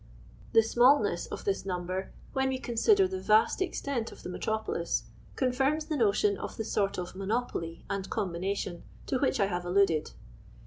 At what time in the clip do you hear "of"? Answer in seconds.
1.27-1.45, 4.11-4.23, 6.39-6.57, 6.97-7.15